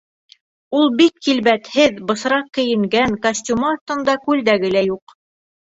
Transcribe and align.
Ул 0.77 0.87
бик 1.01 1.19
килбәтһеҙ, 1.27 2.01
бысраҡ 2.13 2.49
кейенгән, 2.59 3.15
костюмы 3.27 3.71
аҫтында 3.75 4.17
күлдәге 4.27 4.77
лә 4.79 4.85
юҡ. 4.93 5.17